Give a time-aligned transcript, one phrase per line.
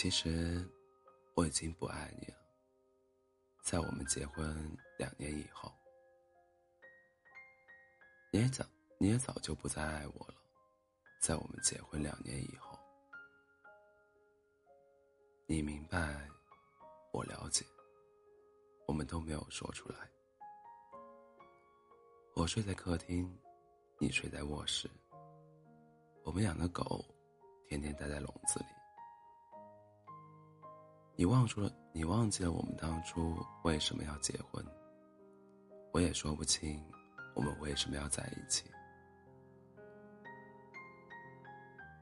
[0.00, 0.64] 其实
[1.34, 2.38] 我已经不爱你了。
[3.64, 4.46] 在我们结婚
[4.96, 5.72] 两年以后，
[8.30, 8.64] 你也早
[9.00, 10.34] 你也早就不再爱我了。
[11.20, 12.78] 在我们结婚两年以后，
[15.46, 16.30] 你明白，
[17.12, 17.66] 我了解，
[18.86, 20.08] 我们都没有说出来。
[22.36, 23.36] 我睡在客厅，
[23.98, 24.88] 你睡在卧室。
[26.22, 27.04] 我们养的狗，
[27.66, 28.77] 天天待在笼子里。
[31.20, 34.64] 你忘住了，你忘记了我们当初为什么要结婚。
[35.92, 36.80] 我也说不清，
[37.34, 38.70] 我们为什么要在一起。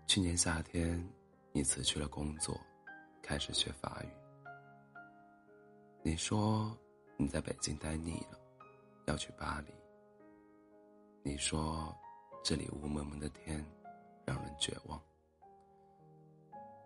[0.07, 1.03] 去年夏天，
[1.51, 2.61] 你辞去了工作，
[3.23, 4.09] 开始学法语。
[6.03, 6.77] 你说
[7.17, 8.39] 你在北京待腻了，
[9.07, 9.73] 要去巴黎。
[11.23, 11.97] 你说，
[12.45, 13.65] 这里雾蒙蒙的天，
[14.27, 15.01] 让人绝望。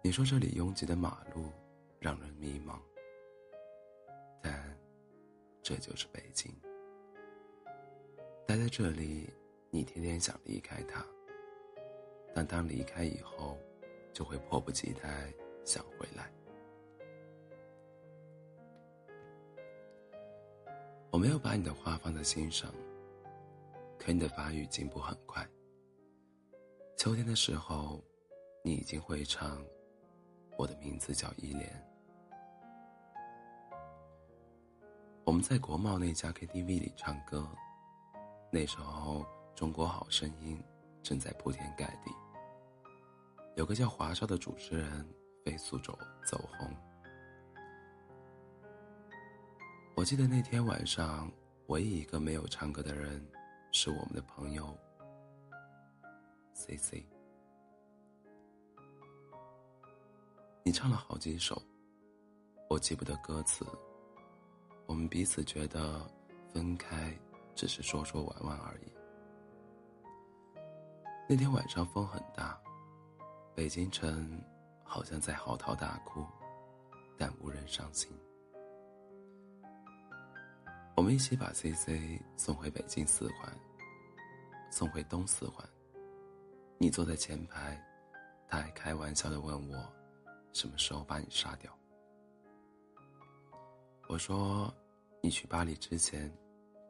[0.00, 1.50] 你说这里拥挤的马路
[2.00, 2.80] 让人迷茫，
[4.42, 4.76] 但
[5.62, 6.50] 这就是北京。
[8.46, 9.28] 待在这里，
[9.68, 11.04] 你天天想离开他，
[12.34, 13.58] 但当离开以后，
[14.14, 15.30] 就会迫不及待
[15.62, 16.32] 想回来。
[21.10, 22.72] 我没有把你的话放在心上。
[23.98, 25.46] 可你的法语进步很快。
[26.96, 28.02] 秋天的时候，
[28.64, 29.62] 你已经会唱
[30.56, 31.68] 《我的名字叫依莲》。
[35.30, 37.48] 我们在国贸那家 KTV 里唱歌，
[38.50, 39.20] 那时候
[39.54, 40.60] 《中国好声音》
[41.08, 42.10] 正在铺天盖地，
[43.54, 45.08] 有个叫华少的主持人
[45.44, 46.68] 飞速走走红。
[49.94, 51.30] 我记得那天晚上，
[51.68, 53.24] 唯一一个没有唱歌的人。
[53.70, 54.76] 是我们的朋友
[56.54, 57.06] ，C C。
[60.64, 61.62] 你唱了好几首，
[62.69, 63.64] 我记不得歌词。
[64.90, 66.04] 我们彼此觉得
[66.52, 67.16] 分开
[67.54, 68.92] 只是说说玩玩而已。
[71.28, 72.60] 那天晚上风很大，
[73.54, 74.42] 北京城
[74.82, 76.26] 好像在嚎啕大哭，
[77.16, 78.10] 但无人伤心。
[80.96, 83.56] 我们一起把 C C 送回北京四环，
[84.72, 85.64] 送回东四环。
[86.78, 87.80] 你坐在前排，
[88.48, 89.92] 他还开玩笑的问我，
[90.52, 91.72] 什么时候把你杀掉？
[94.12, 94.75] 我说，
[95.22, 96.28] 你去巴黎之前，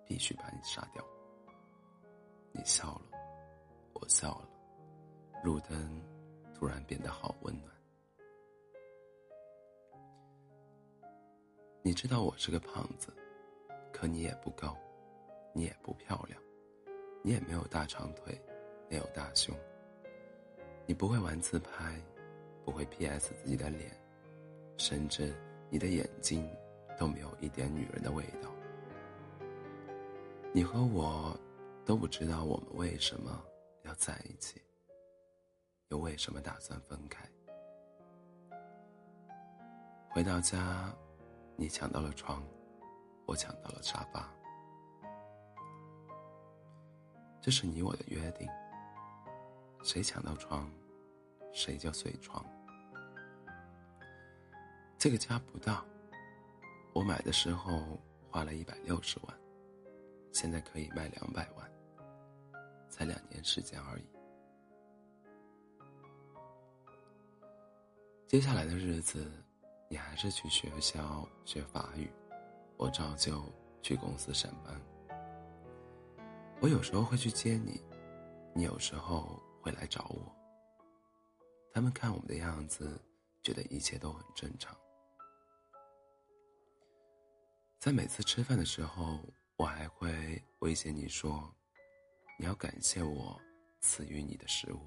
[0.07, 1.05] 必须把你杀掉。
[2.51, 3.03] 你笑了，
[3.93, 4.49] 我笑了，
[5.45, 6.03] 路灯
[6.55, 7.71] 突然变得好温暖。
[11.83, 13.15] 你知道我是个胖子。
[13.93, 14.75] 可你也不高，
[15.53, 16.41] 你也不漂亮，
[17.23, 18.41] 你也没有大长腿，
[18.89, 19.55] 没有大胸。
[20.87, 22.01] 你不会玩自拍，
[22.65, 23.95] 不会 P.S 自己的脸，
[24.79, 25.35] 甚至
[25.69, 26.51] 你的眼睛
[27.01, 28.51] 都没有一点女人的味道。
[30.53, 31.35] 你和我
[31.83, 33.43] 都不知道我们为什么
[33.85, 34.61] 要在一起，
[35.89, 37.27] 又为什么打算分开。
[40.11, 40.95] 回到家，
[41.57, 42.43] 你抢到了床。
[43.27, 44.29] 我抢到了沙发，
[47.41, 48.49] 这是你我的约定。
[49.85, 50.69] 谁抢到床，
[51.53, 52.45] 谁就睡床。
[54.99, 55.85] 这个家不大，
[56.93, 59.41] 我买的时候花了一百六十万，
[60.33, 61.71] 现在可以卖两百万，
[62.89, 64.05] 才两年时间而已。
[68.27, 69.31] 接下来的日子，
[69.89, 72.11] 你还是去学校学法语。
[72.77, 73.43] 我照旧
[73.83, 74.81] 去公司上班。
[76.61, 77.83] 我有时候会去接你，
[78.55, 80.35] 你有时候会来找我。
[81.73, 83.01] 他们看我们的样子，
[83.43, 84.77] 觉得一切都很正常。
[87.81, 89.19] 在每次吃饭的时候，
[89.57, 91.51] 我还会威胁你说
[92.39, 93.41] ：“你要感谢我
[93.81, 94.81] 赐予你的食物。”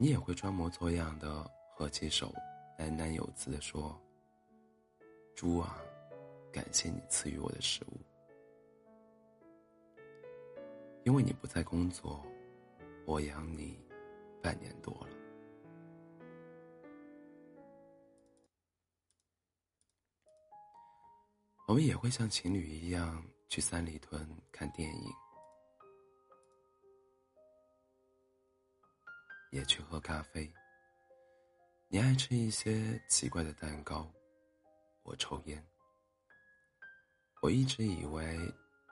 [0.00, 1.46] 你也会装模作样的
[1.76, 2.34] 合起手，
[2.78, 4.00] 喃喃有词的说
[5.36, 5.78] ：“猪啊！”
[6.50, 8.00] 感谢你赐予我的食物，
[11.04, 12.24] 因为你不在工作，
[13.04, 13.78] 我养你
[14.42, 15.17] 半年多了。
[21.68, 25.12] 我们也会像情侣一样去三里屯看电影，
[29.50, 30.50] 也去喝咖啡。
[31.88, 34.10] 你爱吃一些奇怪的蛋糕，
[35.02, 35.62] 我抽烟。
[37.42, 38.38] 我一直以为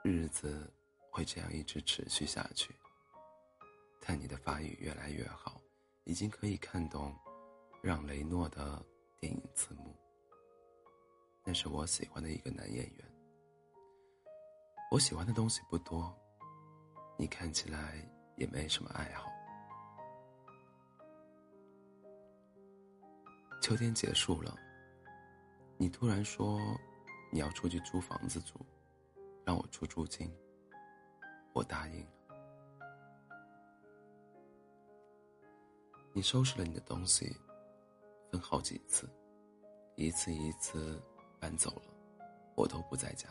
[0.03, 0.71] 日子
[1.09, 2.75] 会这样一直持续下去，
[3.99, 5.59] 但你的法语越来越好，
[6.03, 7.11] 已经可以看懂
[7.81, 8.85] 让·雷诺的
[9.19, 9.95] 电影字幕。
[11.47, 13.05] 那是我喜欢的一个男演员。
[14.91, 16.13] 我喜欢的东西不多，
[17.17, 18.05] 你看起来
[18.35, 19.31] 也没什么爱好。
[23.61, 24.53] 秋天结束了，
[25.77, 26.59] 你突然说
[27.31, 28.59] 你要出去租房子住，
[29.45, 30.29] 让我出租金。
[31.53, 32.11] 我答应了。
[36.11, 37.33] 你收拾了你的东西，
[38.29, 39.09] 分好几次，
[39.95, 41.01] 一次一次
[41.39, 41.93] 搬走了，
[42.55, 43.27] 我都不在家。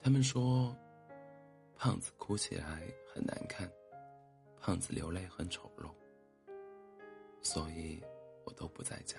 [0.00, 0.74] 他们说，
[1.76, 2.82] 胖子哭起来
[3.14, 3.70] 很难看，
[4.60, 5.90] 胖子流泪很丑陋，
[7.42, 8.02] 所以
[8.44, 9.18] 我都不在家。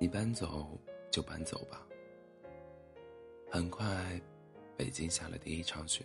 [0.00, 0.78] 你搬走
[1.10, 1.86] 就搬走吧。
[3.50, 4.20] 很快。
[4.76, 6.04] 北京下了第一场雪。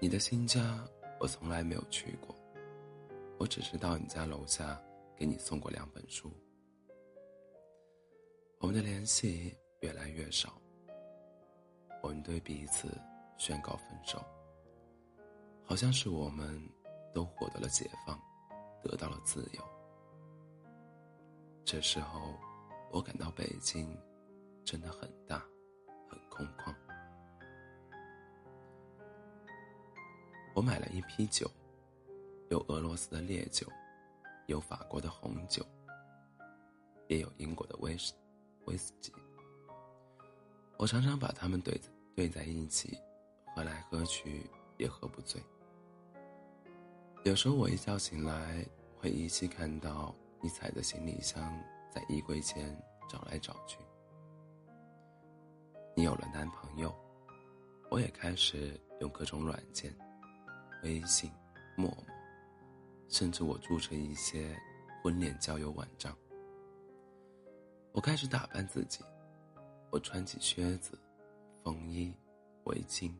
[0.00, 0.86] 你的新家
[1.18, 2.32] 我从来没有去过，
[3.38, 4.80] 我只是到你家楼下
[5.16, 6.30] 给你送过两本书。
[8.58, 10.60] 我们的联系越来越少，
[12.02, 12.88] 我们对彼此
[13.36, 14.24] 宣告分手，
[15.64, 16.62] 好像是我们
[17.12, 18.20] 都获得了解放，
[18.82, 19.62] 得到了自由。
[21.64, 22.34] 这时候，
[22.92, 23.96] 我感到北京
[24.64, 25.44] 真的很大，
[26.08, 26.74] 很空旷。
[30.54, 31.50] 我买了一批酒，
[32.50, 33.66] 有俄罗斯的烈酒，
[34.52, 35.66] 有法国的红酒，
[37.08, 38.12] 也有英国的威士
[38.66, 39.10] 威士忌。
[40.76, 41.80] 我常常把它们兑
[42.14, 42.98] 兑在一起，
[43.56, 45.42] 喝来喝去也喝不醉。
[47.24, 48.62] 有时候我一觉醒来，
[48.98, 51.58] 会依稀看到你踩着行李箱
[51.90, 52.76] 在衣柜前
[53.08, 53.78] 找来找去。
[55.96, 56.94] 你有了男朋友，
[57.90, 59.96] 我也开始用各种软件。
[60.82, 61.30] 微信、
[61.76, 62.04] 陌陌，
[63.12, 64.58] 甚至我注册一些
[65.02, 66.10] 婚恋交友网站。
[67.92, 69.04] 我开始打扮自己，
[69.90, 70.98] 我穿起靴子、
[71.62, 72.16] 风衣、
[72.64, 73.12] 围巾。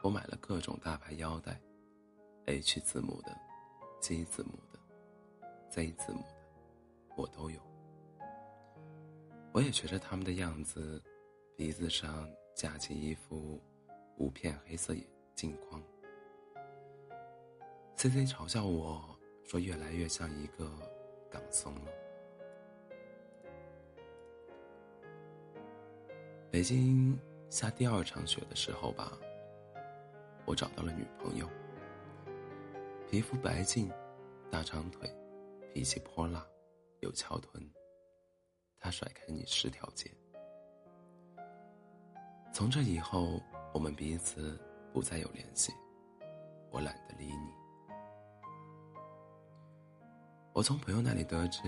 [0.00, 1.60] 我买了各种大牌腰带
[2.46, 3.38] ，H 字母的、
[4.00, 4.80] G 字母的、
[5.70, 7.60] Z 字母的，我都有。
[9.52, 11.00] 我也学着他们的样子，
[11.58, 12.26] 鼻子上
[12.56, 13.62] 架起一副
[14.16, 15.80] 无片黑色眼镜框。
[18.02, 19.00] C C 嘲笑我
[19.44, 20.68] 说：“越来越像一个
[21.30, 21.92] 港松了。”
[26.50, 27.16] 北京
[27.48, 29.16] 下第二场雪的时候吧，
[30.44, 31.48] 我找到了女朋友。
[33.08, 33.88] 皮肤白净，
[34.50, 35.08] 大长腿，
[35.72, 36.44] 脾气泼辣，
[37.02, 37.72] 有翘臀。
[38.80, 40.10] 她甩开你十条街。
[42.52, 43.40] 从这以后，
[43.72, 44.60] 我们彼此
[44.92, 45.72] 不再有联系。
[46.72, 47.61] 我懒得理你。
[50.54, 51.62] 我从朋友那里得知，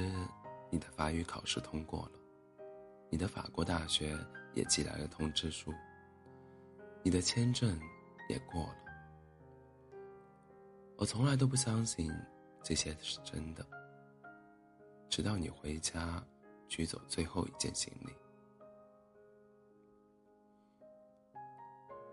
[0.71, 2.13] 你的法语考试通过了，
[3.09, 4.15] 你的法国大学
[4.53, 5.73] 也寄来了通知书，
[7.03, 7.81] 你的签证
[8.29, 8.77] 也过了。
[10.99, 12.13] 我从来都不相信
[12.63, 13.67] 这些是真的，
[15.09, 16.23] 直到你回家
[16.69, 18.13] 取走最后一件行李。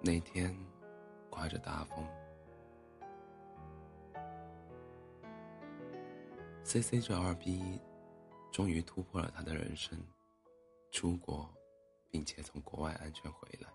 [0.02, 0.58] 那天，
[1.30, 2.21] 刮着大风。
[6.72, 7.78] C C 这二逼，
[8.50, 10.02] 终于突破了他的人生，
[10.90, 11.54] 出国，
[12.10, 13.68] 并且从国外安全回来。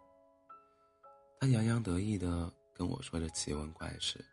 [1.39, 4.25] 他洋洋得意的跟我说着奇闻怪事，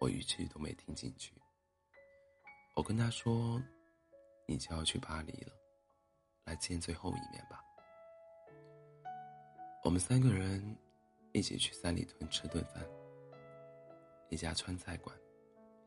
[0.00, 1.34] 我一句都没听进去。
[2.74, 3.62] 我跟他说
[4.48, 5.52] ：“你就要去巴黎了，
[6.46, 7.62] 来见最后一面吧。”
[9.84, 10.74] 我们三个人
[11.32, 12.82] 一起去三里屯吃顿饭，
[14.30, 15.14] 一家川菜馆，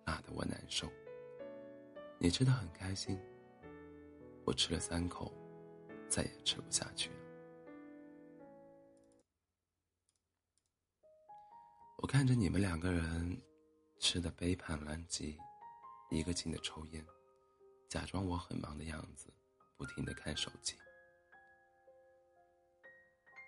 [0.06, 0.88] 辣的我难受。
[2.20, 3.16] 你吃的很开心，
[4.44, 5.32] 我吃了三口，
[6.10, 7.16] 再也吃不下去了。
[12.00, 13.40] 我看着你们两个人
[14.00, 15.38] 吃的杯盘狼藉，
[16.10, 17.06] 一个劲的抽烟，
[17.88, 19.32] 假装我很忙的样子，
[19.78, 20.76] 不停的看手机。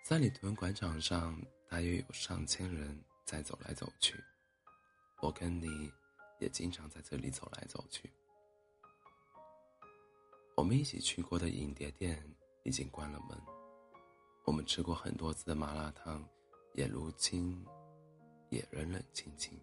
[0.04, 1.36] 三里屯广场上
[1.68, 4.14] 大约有上千人在走来走去，
[5.20, 5.90] 我跟你
[6.38, 8.08] 也经常在这里走来走去。
[10.60, 12.22] 我们一起去过的影碟店
[12.64, 13.38] 已经关了门，
[14.44, 16.22] 我们吃过很多次的麻辣烫，
[16.74, 17.64] 也如今
[18.50, 19.58] 也冷冷清清。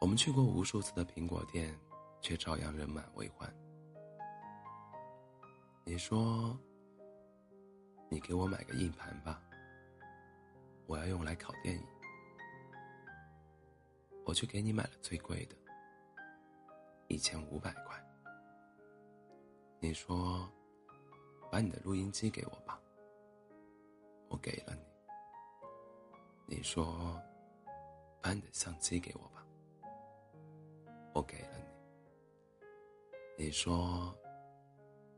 [0.00, 1.76] 我们去过无数次的苹果店，
[2.20, 3.52] 却照样人满为患。
[5.84, 6.56] 你说，
[8.08, 9.42] 你给我买个硬盘吧，
[10.86, 11.84] 我要用来拷电影。
[14.24, 15.56] 我去给你买了最贵的，
[17.08, 17.74] 一千五百。
[19.84, 20.50] 你说，
[21.50, 22.80] 把你的录音机给我吧。
[24.28, 26.56] 我给了你。
[26.56, 27.20] 你说，
[28.22, 29.46] 把你的相机给我吧。
[31.12, 31.58] 我给了
[33.36, 33.44] 你。
[33.44, 34.10] 你说，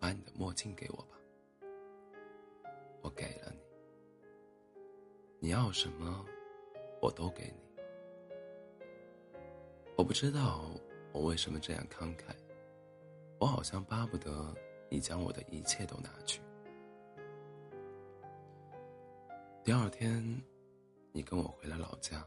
[0.01, 1.17] 把你的墨镜给我吧。
[3.03, 3.61] 我给了你。
[5.39, 6.27] 你要什么，
[7.01, 7.63] 我都给你。
[9.97, 10.69] 我不知道
[11.13, 12.35] 我为什么这样慷慨。
[13.39, 14.55] 我好像巴不得
[14.91, 16.41] 你将我的一切都拿去。
[19.63, 20.43] 第二天，
[21.13, 22.25] 你跟我回了老家。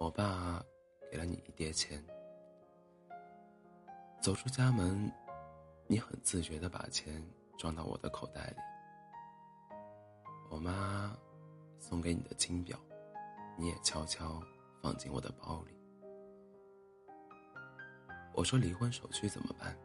[0.00, 0.64] 我爸
[1.10, 2.04] 给了你一叠钱。
[4.20, 5.12] 走出家门，
[5.86, 7.22] 你很自觉的把钱
[7.58, 8.56] 装到我的口袋里。
[10.50, 11.16] 我妈
[11.78, 12.78] 送给你的金表，
[13.56, 14.42] 你也悄悄
[14.82, 15.73] 放进我的包里。
[18.36, 19.76] 我说离婚手续怎么办？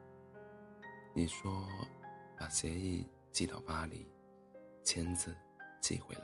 [1.13, 1.67] 你说
[2.35, 4.11] 把协议寄到巴黎，
[4.83, 5.37] 签字
[5.79, 6.21] 寄回来。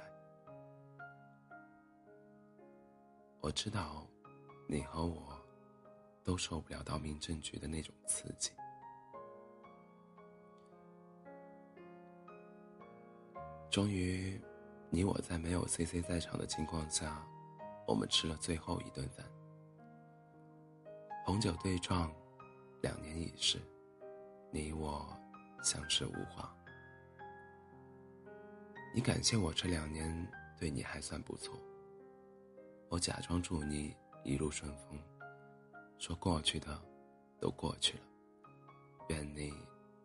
[3.42, 4.08] 我知道，
[4.68, 5.40] 你和我
[6.24, 8.52] 都受不了到民政局的那种刺激。
[13.70, 14.42] 终于，
[14.90, 17.24] 你我在没有 C C 在场的情况下，
[17.88, 19.24] 我们吃了最后一顿饭。
[21.26, 22.14] 红酒对撞，
[22.84, 23.60] 两年已逝，
[24.52, 25.12] 你我
[25.64, 26.56] 相视无话。
[28.94, 31.60] 你感谢我这两年对你还算不错。
[32.90, 35.00] 我假装祝你一路顺风，
[35.98, 36.80] 说过去的
[37.42, 38.04] 都过去了，
[39.10, 39.52] 愿你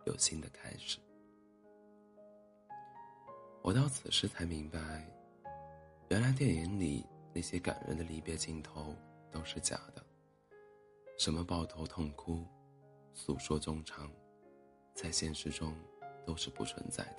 [0.07, 0.99] 有新的开始。
[3.61, 5.07] 我到此时才明白，
[6.09, 8.97] 原来电影里那些感人的离别镜头
[9.31, 10.03] 都是假的。
[11.21, 12.47] 什么抱头痛哭、
[13.13, 14.11] 诉说衷肠，
[14.95, 15.77] 在现实中
[16.25, 17.17] 都是不存在的。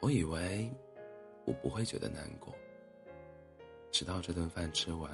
[0.00, 0.72] 我以为
[1.44, 2.54] 我不会觉得难过，
[3.92, 5.12] 直到这顿饭吃完，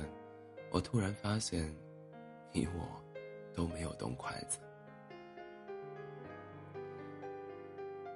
[0.70, 1.74] 我突然发现，
[2.52, 2.86] 你我
[3.52, 4.60] 都没有动筷子。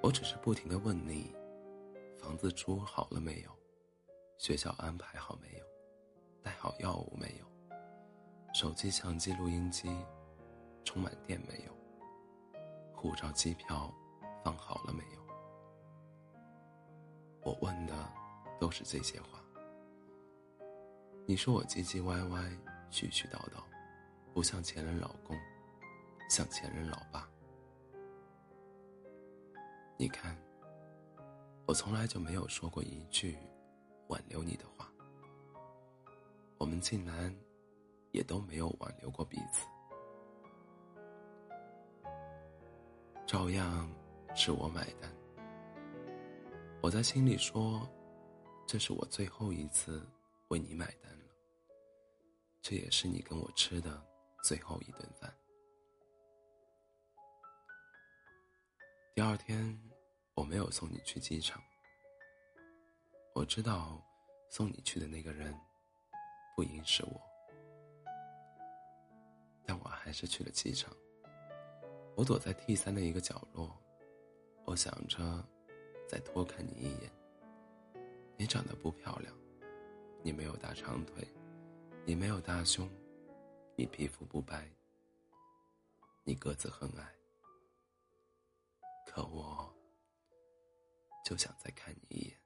[0.01, 1.35] 我只是不停的问你：
[2.17, 3.51] 房子租好了没有？
[4.37, 5.65] 学校安排好没有？
[6.41, 7.56] 带好药物没有？
[8.59, 9.87] 手机、相机、录音机
[10.83, 11.71] 充满电没有？
[12.91, 13.93] 护照、机票
[14.43, 15.21] 放好了没有？
[17.43, 17.93] 我问的
[18.59, 19.39] 都是这些话。
[21.27, 22.39] 你说我唧唧歪歪、
[22.89, 23.61] 絮絮叨叨，
[24.33, 25.37] 不像前任老公，
[26.27, 27.29] 像前任老爸。
[29.97, 30.35] 你看，
[31.67, 33.37] 我从来就没有说过一句
[34.07, 34.91] 挽留你的话。
[36.57, 37.31] 我们竟然。
[38.17, 39.67] 也都没有挽留过彼此，
[43.27, 43.87] 照样
[44.33, 45.15] 是我买单。
[46.81, 47.87] 我在心里说，
[48.65, 50.03] 这是我最后一次
[50.47, 51.25] 为你买单了，
[52.59, 54.03] 这也是你跟我吃的
[54.43, 55.31] 最后一顿饭。
[59.13, 59.79] 第二天，
[60.33, 61.61] 我没有送你去机场。
[63.35, 64.03] 我知道，
[64.49, 65.55] 送你去的那个人，
[66.55, 67.21] 不应是我。
[69.67, 70.91] 但我还是去了机场。
[72.15, 73.77] 我躲在 T 三的一个角落，
[74.65, 75.45] 我想着
[76.07, 77.11] 再多看你一眼。
[78.37, 79.33] 你长得不漂亮，
[80.23, 81.27] 你没有大长腿，
[82.05, 82.89] 你没有大胸，
[83.75, 84.71] 你皮肤不白，
[86.23, 87.13] 你个子很矮，
[89.05, 89.69] 可我
[91.25, 92.37] 就想再看你一眼。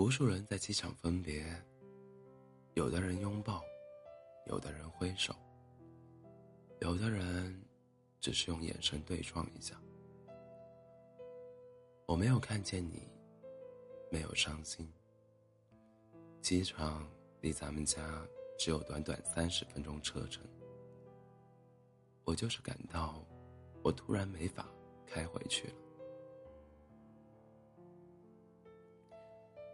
[0.00, 1.44] 无数人在机场分别，
[2.72, 3.60] 有的人拥抱，
[4.46, 5.34] 有的人挥手，
[6.80, 7.62] 有的人
[8.18, 9.78] 只是用眼神对撞一下。
[12.06, 13.06] 我没有看见你，
[14.10, 14.90] 没有伤心。
[16.40, 17.06] 机场
[17.42, 18.26] 离咱们家
[18.58, 20.42] 只有短短三十分钟车程，
[22.24, 23.22] 我就是感到，
[23.82, 24.66] 我突然没法
[25.06, 25.74] 开回去了。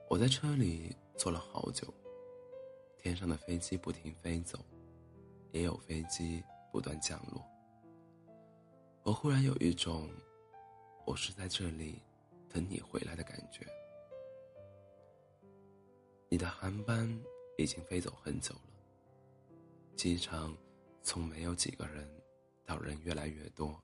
[0.08, 1.92] 我在车里坐了好久，
[2.96, 4.58] 天上的飞机不停飞走，
[5.50, 7.44] 也有飞机不断降落。
[9.02, 10.08] 我忽然有一种，
[11.04, 12.00] 我是在这里
[12.48, 13.66] 等你回来的感觉。
[16.28, 17.08] 你的航班
[17.58, 19.56] 已经飞走很久了，
[19.96, 20.56] 机场
[21.02, 22.08] 从没有几个人，
[22.64, 23.76] 到人越来越多，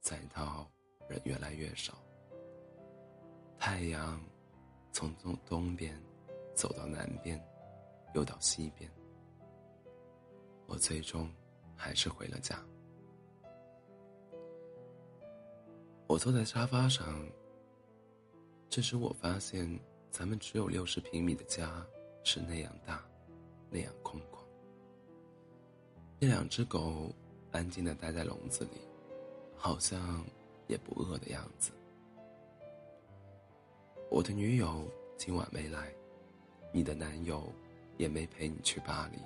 [0.00, 0.70] 再到
[1.08, 1.94] 人越来越少。
[3.58, 4.22] 太阳
[4.96, 5.94] 从从东边
[6.54, 7.38] 走到南边，
[8.14, 8.90] 又到西边。
[10.64, 11.30] 我最终
[11.76, 12.58] 还是回了家。
[16.06, 17.28] 我坐在沙发上。
[18.70, 19.78] 这时我发现，
[20.10, 21.86] 咱们只有六十平米的家
[22.24, 23.06] 是那样大，
[23.68, 24.38] 那样空旷。
[26.18, 27.14] 那两只狗
[27.52, 28.80] 安静的待在笼子里，
[29.58, 30.24] 好像
[30.68, 31.70] 也不饿的样子。
[34.16, 34.82] 我的女友
[35.18, 35.92] 今晚没来，
[36.72, 37.52] 你的男友
[37.98, 39.18] 也没陪你去巴黎。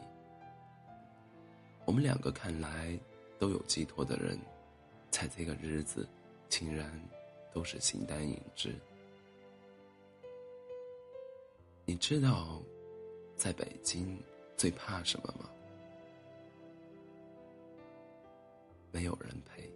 [1.85, 2.99] 我们两个看来
[3.39, 4.37] 都有寄托的人，
[5.09, 6.09] 在这个日子，
[6.49, 6.91] 竟然
[7.53, 8.75] 都是形单影只。
[11.85, 12.61] 你知道，
[13.37, 14.21] 在北京
[14.57, 15.49] 最怕什么吗？
[18.91, 19.73] 没有人陪。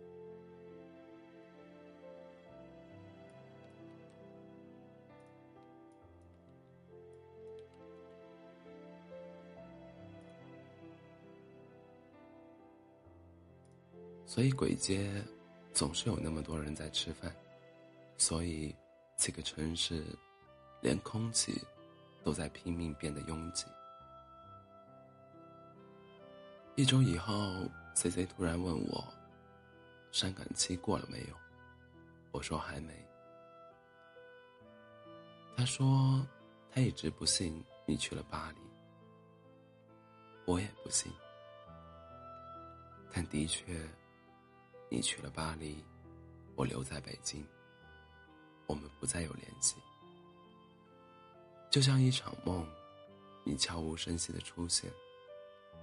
[14.34, 15.22] 所以鬼街
[15.72, 17.32] 总是有那么多人在吃饭，
[18.18, 18.74] 所以
[19.16, 20.04] 这个城市
[20.82, 21.62] 连空气。
[22.24, 23.66] 都在拼命变得拥挤。
[26.74, 29.04] 一周以后，C C 突然问我
[30.10, 31.36] ：“伤感期过了没有？”
[32.32, 32.94] 我说：“还没。”
[35.54, 36.26] 他说
[36.72, 38.60] ：“他一直不信你去了巴黎。”
[40.50, 41.12] 我也不信，
[43.12, 43.86] 但的确，
[44.88, 45.84] 你去了巴黎，
[46.54, 47.44] 我留在北京，
[48.66, 49.76] 我们不再有联系。
[51.70, 52.64] 就像一场梦，
[53.44, 54.90] 你悄无声息的出现，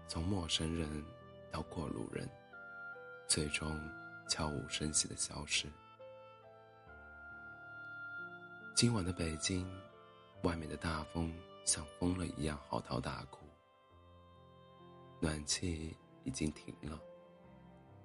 [0.07, 1.03] 从陌生人
[1.51, 2.29] 到过路人，
[3.27, 3.77] 最终
[4.29, 5.67] 悄无声息的消失。
[8.73, 9.69] 今晚的北京，
[10.43, 11.33] 外面的大风
[11.65, 13.45] 像疯了一样嚎啕大哭，
[15.19, 16.97] 暖气已经停了，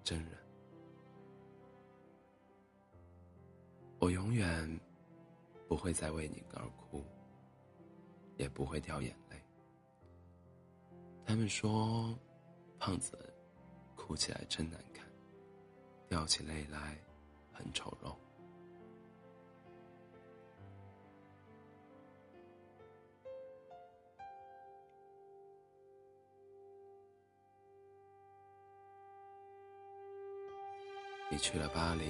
[0.02, 0.32] 真人，
[3.98, 4.80] 我永远
[5.68, 7.04] 不会再为你而哭。
[8.36, 9.42] 也不会掉眼泪。
[11.24, 12.14] 他们说，
[12.78, 13.18] 胖子
[13.94, 15.06] 哭起来真难看，
[16.06, 16.98] 掉起泪来
[17.50, 18.14] 很丑陋。
[31.30, 32.04] 你去了巴黎，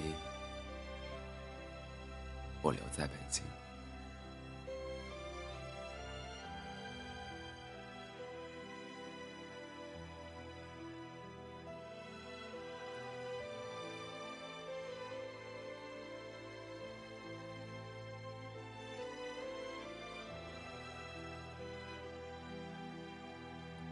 [2.67, 3.45] 我留在北京。